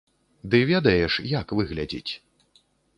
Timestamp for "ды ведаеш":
0.53-1.13